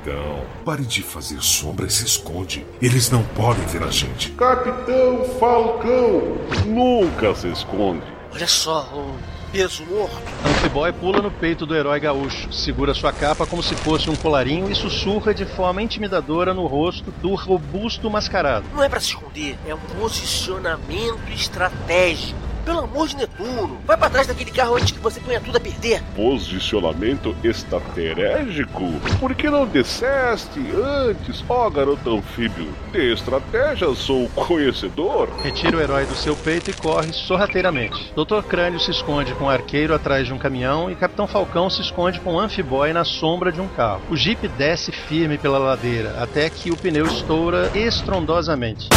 [0.00, 2.64] Então, pare de fazer sombra e se esconde.
[2.80, 4.30] Eles não podem ver a gente.
[4.32, 8.02] Capitão Falcão nunca se esconde.
[8.32, 10.16] Olha só, o peso morto.
[10.44, 14.70] Amphiboy pula no peito do herói gaúcho, segura sua capa como se fosse um colarinho
[14.70, 18.66] e sussurra de forma intimidadora no rosto do robusto mascarado.
[18.74, 22.47] Não é para se esconder, é um posicionamento estratégico.
[22.68, 25.60] Pelo amor de Netuno, vai para trás daquele carro antes que você ponha tudo a
[25.60, 26.02] perder.
[26.14, 28.92] Posicionamento estratégico?
[29.18, 32.70] Por que não disseste antes, ó oh, garoto anfíbio?
[32.92, 35.30] De estratégia sou conhecedor.
[35.42, 38.12] Retira o herói do seu peito e corre sorrateiramente.
[38.14, 38.46] Dr.
[38.46, 42.20] Crânio se esconde com o arqueiro atrás de um caminhão e Capitão Falcão se esconde
[42.20, 44.02] com o Amphiboy na sombra de um carro.
[44.10, 48.90] O Jeep desce firme pela ladeira até que o pneu estoura estrondosamente.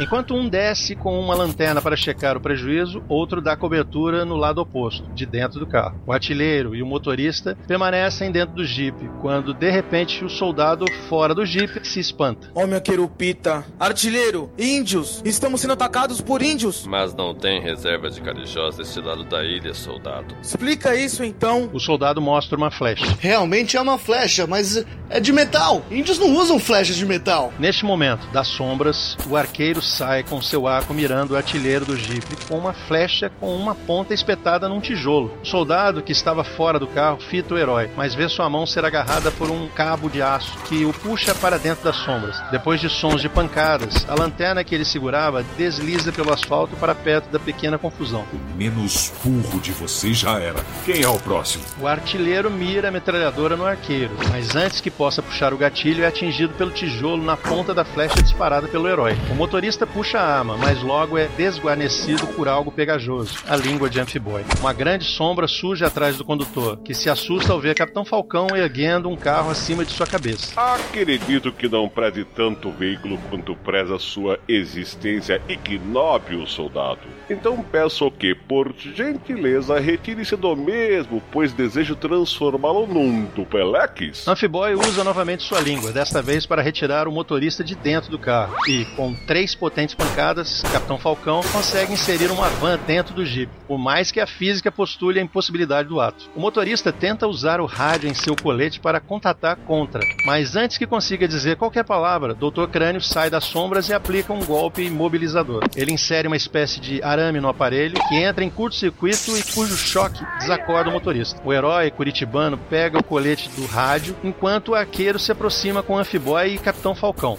[0.00, 4.58] Enquanto um desce com uma lanterna para checar o prejuízo, outro dá cobertura no lado
[4.58, 6.00] oposto, de dentro do carro.
[6.06, 11.34] O artilheiro e o motorista permanecem dentro do jipe, quando de repente o soldado fora
[11.34, 12.50] do jipe se espanta.
[12.54, 13.62] Ó, oh, minha querupita!
[13.78, 14.50] Artilheiro!
[14.58, 15.20] Índios!
[15.22, 16.86] Estamos sendo atacados por índios!
[16.86, 20.34] Mas não tem reserva de carijós desse lado da ilha, soldado.
[20.42, 21.68] Explica isso então!
[21.74, 23.04] O soldado mostra uma flecha.
[23.20, 25.84] Realmente é uma flecha, mas é de metal!
[25.90, 27.52] Índios não usam flechas de metal!
[27.58, 32.36] Neste momento, das sombras, o arqueiro sai com seu arco mirando o artilheiro do jipe
[32.48, 35.32] com uma flecha com uma ponta espetada num tijolo.
[35.42, 38.84] O soldado que estava fora do carro fita o herói, mas vê sua mão ser
[38.84, 42.40] agarrada por um cabo de aço que o puxa para dentro das sombras.
[42.50, 47.30] Depois de sons de pancadas, a lanterna que ele segurava desliza pelo asfalto para perto
[47.30, 48.24] da pequena confusão.
[48.32, 50.60] O menos burro de vocês já era.
[50.84, 51.64] Quem é o próximo?
[51.80, 56.06] O artilheiro mira a metralhadora no arqueiro, mas antes que possa puxar o gatilho é
[56.06, 59.16] atingido pelo tijolo na ponta da flecha disparada pelo herói.
[59.30, 64.00] O motorista puxa a arma, mas logo é desguarnecido por algo pegajoso, a língua de
[64.00, 64.44] Amphiboy.
[64.60, 69.08] Uma grande sombra surge atrás do condutor, que se assusta ao ver Capitão Falcão erguendo
[69.08, 70.52] um carro acima de sua cabeça.
[70.60, 77.00] Acredito que não preze tanto o veículo quanto preza sua existência ignóbil, soldado.
[77.28, 84.26] Então peço que, por gentileza, retire-se do mesmo, pois desejo transformá-lo num duplex.
[84.26, 88.56] Amphiboy usa novamente sua língua, desta vez para retirar o motorista de dentro do carro,
[88.68, 93.78] e, com três potentes pancadas, Capitão Falcão consegue inserir uma van dentro do Jeep, por
[93.78, 96.28] mais que a física postule a impossibilidade do ato.
[96.34, 100.88] O motorista tenta usar o rádio em seu colete para contatar contra, mas antes que
[100.88, 102.66] consiga dizer qualquer palavra, Dr.
[102.68, 105.62] Crânio sai das sombras e aplica um golpe imobilizador.
[105.76, 110.24] Ele insere uma espécie de arame no aparelho que entra em curto-circuito e cujo choque
[110.40, 111.40] desacorda o motorista.
[111.44, 115.98] O herói curitibano pega o colete do rádio enquanto o arqueiro se aproxima com o
[115.98, 117.38] Amphiboy e Capitão Falcão.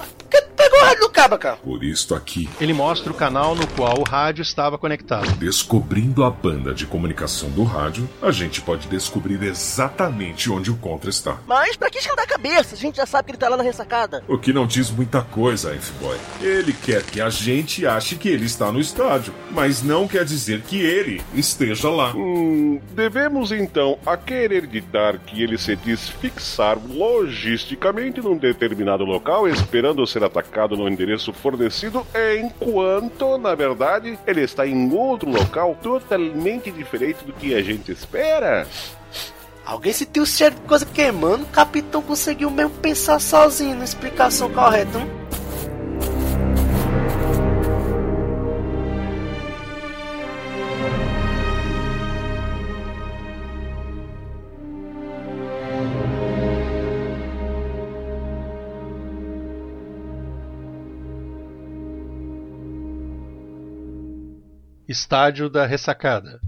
[0.71, 1.57] Pegou o rádio do cabo, cara.
[1.57, 2.49] Por isto aqui.
[2.60, 5.29] Ele mostra o canal no qual o rádio estava conectado.
[5.34, 11.10] Descobrindo a banda de comunicação do rádio, a gente pode descobrir exatamente onde o Contra
[11.10, 11.39] está.
[11.45, 12.75] Mas pra que esquentar a cabeça?
[12.75, 14.23] A gente já sabe que ele tá lá na ressacada.
[14.29, 16.17] O que não diz muita coisa, F-Boy.
[16.41, 20.62] Ele quer que a gente ache que ele está no estádio, mas não quer dizer
[20.62, 22.13] que ele esteja lá.
[22.15, 29.47] Hum, devemos então a querer ditar que ele se diz fixar logisticamente num determinado local,
[29.47, 32.06] esperando ser atacado no endereço fornecido,
[32.39, 38.67] enquanto, na verdade, ele está em outro local totalmente diferente do que a gente espera.
[39.65, 43.84] Alguém se tem o cheiro de coisa queimando, o capitão conseguiu mesmo pensar sozinho na
[43.84, 45.08] explicação correta, hein?
[64.91, 66.41] Estádio da Ressacada.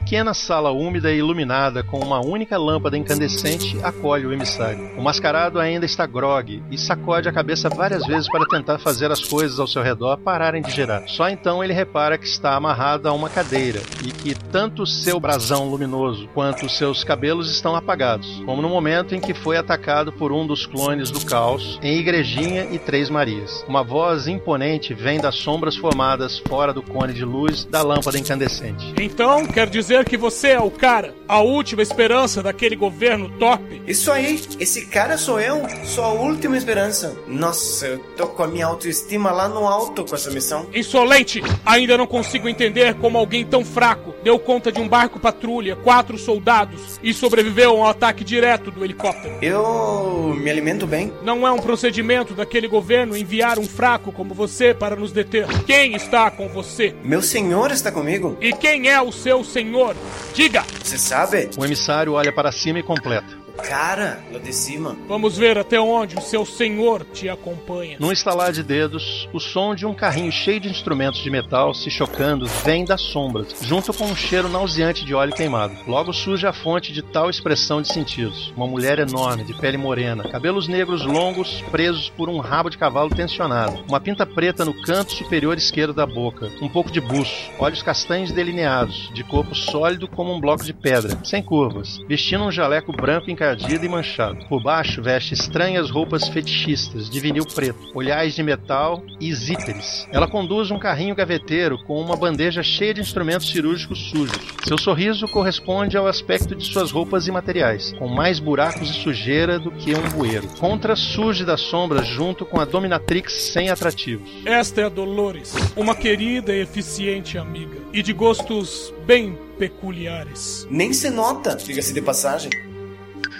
[0.00, 4.90] Pequena sala úmida e iluminada com uma única lâmpada incandescente acolhe o emissário.
[4.96, 9.22] O mascarado ainda está grogue e sacode a cabeça várias vezes para tentar fazer as
[9.22, 11.04] coisas ao seu redor pararem de girar.
[11.06, 15.68] Só então ele repara que está amarrado a uma cadeira e que tanto seu brasão
[15.68, 20.46] luminoso quanto seus cabelos estão apagados, como no momento em que foi atacado por um
[20.46, 23.64] dos clones do caos em Igrejinha e Três Marias.
[23.68, 28.94] Uma voz imponente vem das sombras formadas fora do cone de luz da lâmpada incandescente.
[28.98, 33.82] Então, quer dizer que você é o cara, a última esperança daquele governo top?
[33.86, 37.16] Isso aí, esse cara sou eu, sou a última esperança.
[37.26, 40.66] Nossa, eu tô com a minha autoestima lá no alto com essa missão.
[40.74, 41.42] Insolente!
[41.64, 46.18] Ainda não consigo entender como alguém tão fraco deu conta de um barco patrulha, quatro
[46.18, 49.38] soldados e sobreviveu a um ataque direto do helicóptero.
[49.42, 51.12] Eu me alimento bem.
[51.22, 55.46] Não é um procedimento daquele governo enviar um fraco como você para nos deter.
[55.64, 56.94] Quem está com você?
[57.04, 58.36] Meu senhor está comigo.
[58.40, 59.96] E quem é o seu senhor?
[60.34, 60.64] Diga!
[60.82, 61.50] Você sabe?
[61.56, 63.39] O emissário olha para cima e completa.
[63.60, 64.96] Cara, lá de cima.
[65.08, 67.96] Vamos ver até onde o seu senhor te acompanha.
[68.00, 71.90] Num estalar de dedos, o som de um carrinho cheio de instrumentos de metal se
[71.90, 75.74] chocando vem das sombras, junto com um cheiro nauseante de óleo queimado.
[75.86, 78.52] Logo surge a fonte de tal expressão de sentidos.
[78.56, 83.10] Uma mulher enorme, de pele morena, cabelos negros longos presos por um rabo de cavalo
[83.10, 87.82] tensionado, uma pinta preta no canto superior esquerdo da boca, um pouco de buço, olhos
[87.82, 92.92] castanhos delineados, de corpo sólido como um bloco de pedra, sem curvas, vestindo um jaleco
[92.92, 94.44] branco encardido e manchado.
[94.48, 100.06] Por baixo veste estranhas roupas fetichistas de vinil preto, olhares de metal e zíperes.
[100.12, 104.40] Ela conduz um carrinho gaveteiro com uma bandeja cheia de instrumentos cirúrgicos sujos.
[104.64, 109.58] Seu sorriso corresponde ao aspecto de suas roupas e materiais, com mais buracos e sujeira
[109.58, 110.46] do que um bueiro.
[110.58, 114.30] Contra surge da sombra junto com a dominatrix sem atrativos.
[114.44, 120.66] Esta é a Dolores, uma querida e eficiente amiga, e de gostos bem peculiares.
[120.70, 122.69] Nem se nota, diga-se de passagem.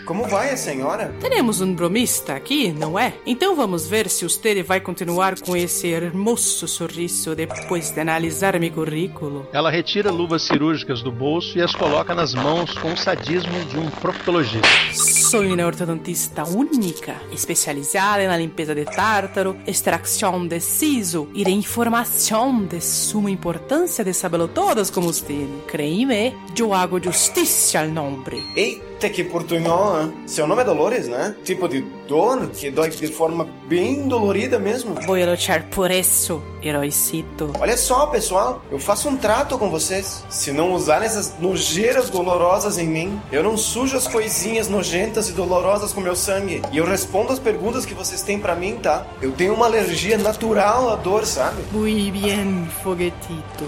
[0.05, 1.15] Como vai a senhora?
[1.21, 3.15] Temos um bromista aqui, não é?
[3.27, 8.71] Então vamos ver se você vai continuar com esse hermoso sorriso depois de analisar meu
[8.71, 9.49] currículo.
[9.53, 13.79] Ela retira luvas cirúrgicas do bolso e as coloca nas mãos com o sadismo de
[13.79, 14.69] um proctologista.
[14.93, 22.65] Sou uma ortodontista única, especializada na limpeza de tártaro, extração de siso e de informação
[22.65, 25.49] de suma importância de sabê-lo todos como você.
[25.67, 28.90] Creia-me, eu hago justiça ao nome.
[29.01, 30.13] Eita, que portunhol, hein?
[30.27, 31.35] Seu nome é Dolores, né?
[31.43, 34.95] Tipo de dor que dói de forma bem dolorida mesmo.
[35.07, 37.51] Vou lutar por isso, heroicito.
[37.59, 40.23] Olha só, pessoal, eu faço um trato com vocês.
[40.29, 45.33] Se não usarem essas nojeiras dolorosas em mim, eu não sujo as coisinhas nojentas e
[45.33, 46.61] dolorosas com meu sangue.
[46.71, 49.07] E eu respondo as perguntas que vocês têm para mim, tá?
[49.23, 51.63] Eu tenho uma alergia natural à dor, sabe?
[51.73, 53.65] Muy bien, foguetito.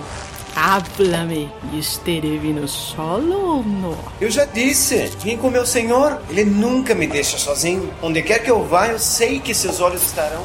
[0.54, 3.98] Háblame, estarei vindo solo ou não?
[4.20, 6.20] Eu já disse, vim com meu senhor.
[6.28, 7.92] Ele nunca me deixa sozinho.
[8.02, 10.44] Onde quer que eu vá, eu sei que seus olhos estarão.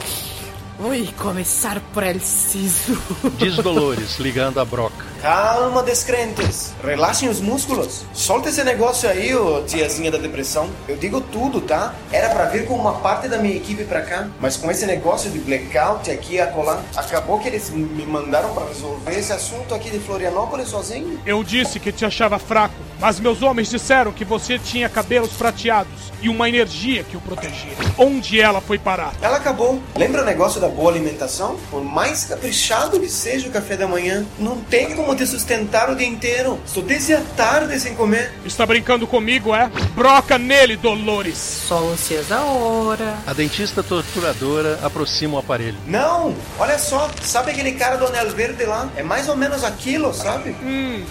[0.79, 2.97] Oi, começar por el siso.
[3.37, 5.05] Diz Dolores, ligando a broca.
[5.27, 6.73] Calma, descrentes.
[6.81, 8.05] Relaxem os músculos.
[8.13, 10.69] Solta esse negócio aí, ô tiazinha da depressão.
[10.87, 11.93] Eu digo tudo, tá?
[12.13, 15.29] Era para vir com uma parte da minha equipe pra cá, mas com esse negócio
[15.29, 19.89] de blackout aqui e acolá, acabou que eles me mandaram para resolver esse assunto aqui
[19.89, 21.19] de Florianópolis sozinho.
[21.25, 26.07] Eu disse que te achava fraco, mas meus homens disseram que você tinha cabelos prateados
[26.21, 27.73] e uma energia que o protegia.
[27.97, 29.13] Onde ela foi parar?
[29.21, 29.81] Ela acabou.
[29.95, 31.57] Lembra o negócio da boa alimentação?
[31.69, 35.95] Por mais caprichado que seja o café da manhã, não tem como te sustentar o
[35.95, 36.59] dia inteiro.
[36.65, 38.31] Estou desde a tarde sem comer.
[38.45, 39.69] Está brincando comigo, é?
[39.95, 41.37] Broca nele, Dolores.
[41.37, 43.17] Só ansiosa hora.
[43.25, 45.77] A dentista torturadora aproxima o aparelho.
[45.85, 46.35] Não!
[46.59, 48.89] Olha só, sabe aquele cara do anel verde lá?
[48.95, 50.55] É mais ou menos aquilo, sabe?
[50.63, 51.03] Hum.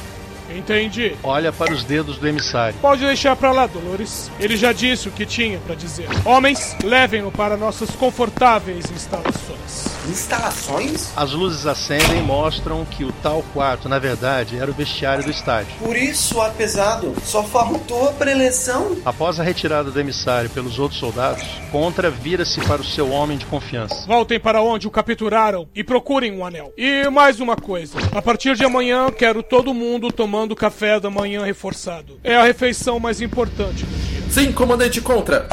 [0.48, 1.16] Entendi.
[1.24, 2.78] Olha para os dedos do emissário.
[2.80, 4.30] Pode deixar para lá, Dolores.
[4.38, 6.08] Ele já disse o que tinha para dizer.
[6.24, 9.95] Homens, levem-no para nossas confortáveis instalações.
[10.08, 11.12] Instalações?
[11.16, 15.30] As luzes acendem e mostram que o tal quarto, na verdade, era o vestiário do
[15.30, 15.72] estádio.
[15.78, 18.96] Por isso, ar pesado, só faltou a preleção.
[19.04, 23.44] Após a retirada do emissário pelos outros soldados, Contra vira-se para o seu homem de
[23.44, 24.06] confiança.
[24.06, 26.72] Voltem para onde o capturaram e procurem um anel.
[26.76, 31.44] E mais uma coisa: a partir de amanhã, quero todo mundo tomando café da manhã
[31.44, 32.18] reforçado.
[32.24, 34.22] É a refeição mais importante do dia.
[34.30, 35.46] Sim, comandante Contra.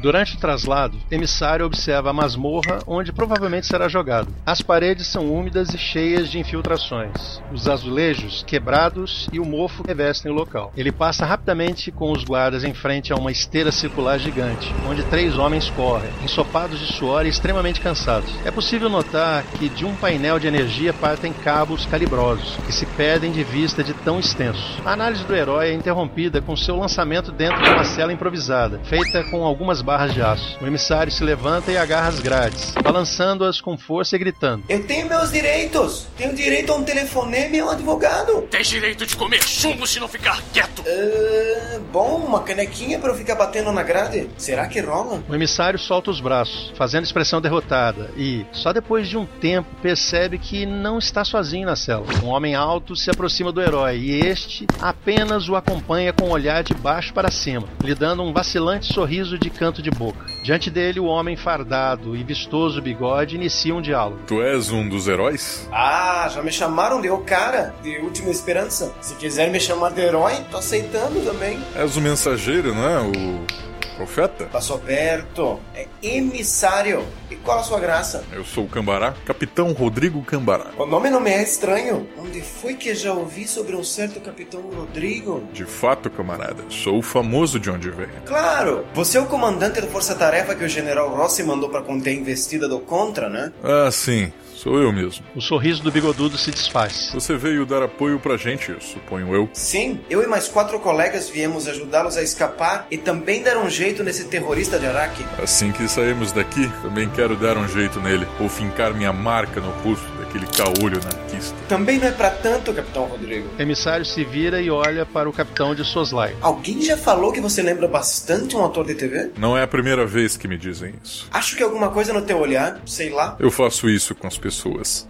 [0.00, 4.32] Durante o traslado, emissário observa a masmorra onde provavelmente será jogado.
[4.46, 7.42] As paredes são úmidas e cheias de infiltrações.
[7.52, 10.72] Os azulejos quebrados e o mofo revestem o local.
[10.74, 15.36] Ele passa rapidamente com os guardas em frente a uma esteira circular gigante, onde três
[15.36, 18.30] homens correm, ensopados de suor e extremamente cansados.
[18.42, 23.32] É possível notar que de um painel de energia partem cabos calibrosos, que se perdem
[23.32, 24.78] de vista de tão extensos.
[24.82, 29.22] A análise do herói é interrompida com seu lançamento dentro de uma cela improvisada, feita
[29.24, 30.56] com algumas barras de aço.
[30.60, 34.62] O emissário se levanta e agarra as grades, balançando-as com força e gritando.
[34.68, 36.06] Eu tenho meus direitos!
[36.16, 38.42] Tenho direito a um telefonema e a um advogado!
[38.42, 40.82] Tem direito de comer chumbo se não ficar quieto!
[40.82, 44.30] Uh, bom, uma canequinha para eu ficar batendo na grade?
[44.38, 45.24] Será que rola?
[45.28, 50.38] O emissário solta os braços, fazendo expressão derrotada, e, só depois de um tempo, percebe
[50.38, 52.06] que não está sozinho na cela.
[52.22, 56.30] Um homem alto se aproxima do herói e este apenas o acompanha com o um
[56.30, 60.26] olhar de baixo para cima, lhe dando um vacilante sorriso de canto de boca.
[60.42, 64.20] Diante dele, o homem fardado e vistoso bigode inicia um diálogo.
[64.26, 65.68] Tu és um dos heróis?
[65.72, 68.92] Ah, já me chamaram de o cara, de última esperança.
[69.00, 71.58] Se quiser me chamar de herói, tô aceitando também.
[71.74, 72.98] És o mensageiro, não é?
[73.00, 73.69] O
[74.00, 74.46] profeta?
[74.46, 75.60] Passou perto.
[75.74, 77.04] É emissário.
[77.30, 78.24] E qual a sua graça?
[78.32, 80.70] Eu sou o Cambará, Capitão Rodrigo Cambará.
[80.78, 82.08] O nome não me é estranho.
[82.18, 85.42] Onde foi que já ouvi sobre um certo Capitão Rodrigo?
[85.52, 88.10] De fato, camarada, sou o famoso de onde veio.
[88.24, 88.86] Claro!
[88.94, 92.66] Você é o comandante da força-tarefa que o General Rossi mandou para conter a investida
[92.68, 93.52] do Contra, né?
[93.62, 94.32] Ah, sim.
[94.60, 95.24] Sou eu mesmo.
[95.34, 97.10] O sorriso do bigodudo se desfaz.
[97.14, 99.48] Você veio dar apoio pra gente, suponho eu.
[99.54, 104.04] Sim, eu e mais quatro colegas viemos ajudá-los a escapar e também dar um jeito
[104.04, 105.24] nesse terrorista de Araque.
[105.42, 109.70] Assim que sairmos daqui, também quero dar um jeito nele, ou fincar minha marca no
[109.82, 111.56] rosto daquele caolho anarquista.
[111.66, 113.48] Também não é pra tanto, Capitão Rodrigo.
[113.58, 116.36] O emissário se vira e olha para o capitão de Soslai.
[116.42, 119.30] Alguém já falou que você lembra bastante um ator de TV?
[119.38, 121.26] Não é a primeira vez que me dizem isso.
[121.32, 123.36] Acho que alguma coisa no teu olhar, sei lá.
[123.40, 124.49] Eu faço isso com as pessoas.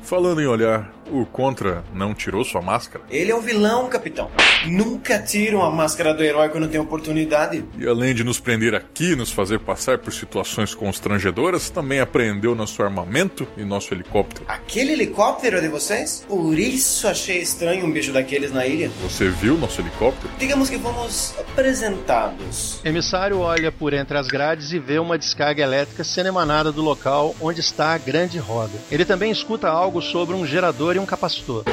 [0.02, 3.04] Falando em olhar, o Contra não tirou sua máscara?
[3.10, 4.30] Ele é um vilão, capitão.
[4.66, 7.64] Nunca tiram a máscara do herói quando tem oportunidade.
[7.78, 12.82] E além de nos prender aqui, nos fazer passar por situações constrangedoras, também apreendeu nosso
[12.82, 14.44] armamento e nosso helicóptero.
[14.48, 16.24] Aquele helicóptero é de vocês?
[16.28, 18.90] Por isso achei estranho um bicho daqueles na ilha.
[19.02, 20.32] Você viu nosso helicóptero?
[20.38, 22.80] Digamos que fomos apresentados.
[22.84, 27.34] Emissário olha por entre as grades e vê uma descarga elétrica sendo emanada do local
[27.40, 28.72] onde está a grande roda.
[28.90, 31.64] Ele também escuta algo sobre um gerador e um capacitor.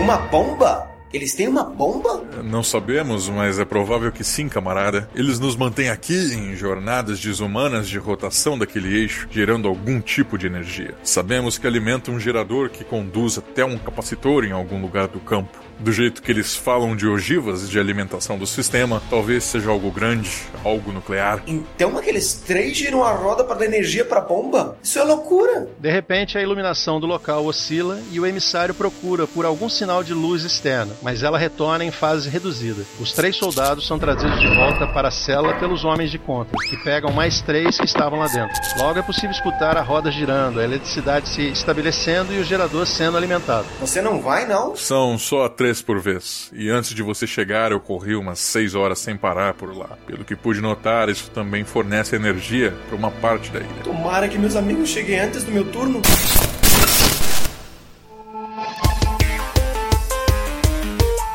[0.00, 0.88] Uma bomba?
[1.12, 2.22] Eles têm uma bomba?
[2.44, 5.08] Não sabemos, mas é provável que sim, camarada.
[5.14, 10.46] Eles nos mantêm aqui em jornadas desumanas de rotação daquele eixo, gerando algum tipo de
[10.46, 10.94] energia.
[11.02, 15.67] Sabemos que alimenta um gerador que conduz até um capacitor em algum lugar do campo.
[15.78, 20.30] Do jeito que eles falam de ogivas de alimentação do sistema, talvez seja algo grande,
[20.64, 21.42] algo nuclear.
[21.46, 24.76] Então aqueles três giram a roda para dar energia para a bomba?
[24.82, 25.68] Isso é loucura!
[25.78, 30.12] De repente, a iluminação do local oscila e o emissário procura por algum sinal de
[30.12, 32.82] luz externa, mas ela retorna em fase reduzida.
[32.98, 36.76] Os três soldados são trazidos de volta para a cela pelos homens de conta, que
[36.78, 38.54] pegam mais três que estavam lá dentro.
[38.78, 43.16] Logo é possível escutar a roda girando, a eletricidade se estabelecendo e o gerador sendo
[43.16, 43.66] alimentado.
[43.80, 44.74] Você não vai, não?
[44.74, 46.50] São só três por vez.
[46.52, 49.98] E antes de você chegar, eu corri umas seis horas sem parar por lá.
[50.06, 53.82] Pelo que pude notar, isso também fornece energia para uma parte da ilha.
[53.84, 56.00] Tomara que meus amigos cheguem antes do meu turno.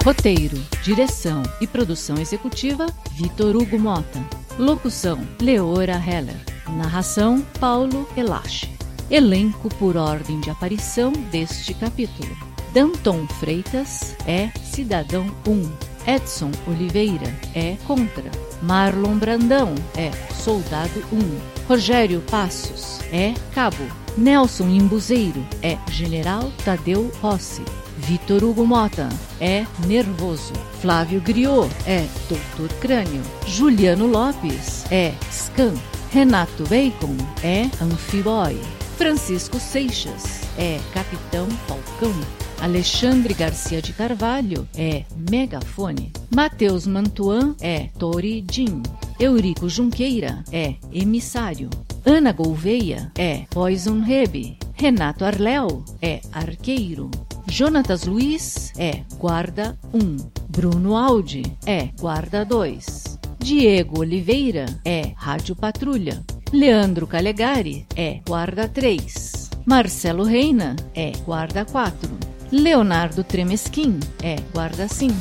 [0.03, 4.19] Roteiro, direção e produção executiva: Vitor Hugo Mota.
[4.59, 6.35] Locução: Leora Heller.
[6.77, 8.69] Narração: Paulo Elache.
[9.09, 12.52] Elenco por ordem de aparição deste capítulo.
[12.73, 15.71] Danton Freitas é Cidadão 1.
[16.11, 18.31] Edson Oliveira é Contra.
[18.63, 21.67] Marlon Brandão é Soldado 1.
[21.67, 23.83] Rogério Passos é Cabo.
[24.17, 27.63] Nelson Imbuzeiro é General Tadeu Rossi.
[27.95, 29.07] Vitor Hugo Mota
[29.39, 30.53] é Nervoso.
[30.81, 33.21] Flávio Griot é Doutor Crânio.
[33.45, 35.75] Juliano Lopes é Scan.
[36.11, 38.59] Renato Bacon é Anfiboy.
[38.97, 42.42] Francisco Seixas é Capitão Falcão.
[42.63, 46.13] Alexandre Garcia de Carvalho é Megafone.
[46.33, 48.81] Matheus Mantuan é Tori Jim.
[49.19, 51.69] Eurico Junqueira é Emissário.
[52.05, 54.57] Ana Gouveia é Poison Rebe.
[54.75, 57.11] Renato Arléu é Arqueiro.
[57.49, 60.15] Jonatas Luiz é Guarda 1.
[60.47, 63.19] Bruno Aldi é Guarda 2.
[63.39, 66.23] Diego Oliveira é Rádio Patrulha.
[66.53, 69.49] Leandro Calegari é Guarda 3.
[69.65, 72.32] Marcelo Reina é Guarda 4.
[72.53, 75.15] Leonardo Tremesquim é guarda 5.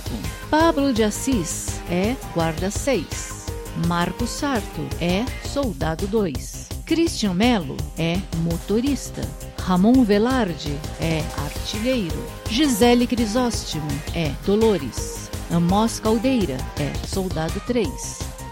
[0.50, 3.46] Pablo de Assis é guarda 6.
[3.88, 6.68] Marco Sarto é Soldado 2.
[6.84, 9.22] Christian Melo é motorista.
[9.58, 12.22] Ramon Velarde é artilheiro.
[12.50, 15.30] Gisele Crisóstomo é Dolores.
[15.50, 17.88] Amos Caldeira é Soldado 3.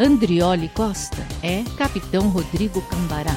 [0.00, 3.36] Andrioli Costa é Capitão Rodrigo Cambará.